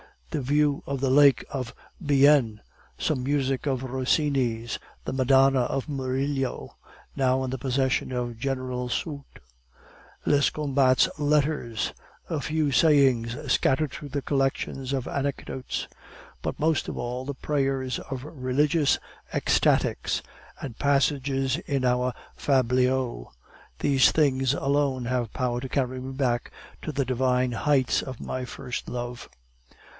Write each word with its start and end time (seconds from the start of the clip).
The 0.31 0.41
view 0.41 0.81
of 0.87 1.01
the 1.01 1.11
lake 1.11 1.45
of 1.51 1.75
Bienne, 2.03 2.61
some 2.97 3.21
music 3.21 3.67
of 3.67 3.83
Rossini's, 3.83 4.79
the 5.05 5.13
Madonna 5.13 5.59
of 5.63 5.89
Murillo's 5.89 6.69
now 7.15 7.43
in 7.43 7.49
the 7.51 7.57
possession 7.59 8.11
of 8.13 8.37
General 8.39 8.87
Soult, 8.89 9.39
Lescombat's 10.25 11.09
letters, 11.19 11.91
a 12.29 12.39
few 12.41 12.71
sayings 12.71 13.35
scattered 13.51 13.91
through 13.91 14.09
collections 14.21 14.91
of 14.93 15.05
anecdotes; 15.07 15.87
but 16.41 16.57
most 16.59 16.87
of 16.87 16.97
all 16.97 17.23
the 17.25 17.35
prayers 17.35 17.99
of 17.99 18.23
religious 18.23 18.97
ecstatics, 19.33 20.23
and 20.61 20.79
passages 20.79 21.57
in 21.57 21.83
our 21.85 22.13
fabliaux, 22.37 23.29
these 23.79 24.11
things 24.11 24.53
alone 24.55 25.05
have 25.05 25.33
power 25.33 25.59
to 25.59 25.69
carry 25.69 25.99
me 25.99 26.13
back 26.13 26.51
to 26.81 26.91
the 26.91 27.05
divine 27.05 27.51
heights 27.51 28.01
of 28.01 28.21
my 28.21 28.45
first 28.45 28.87
love. 28.89 29.29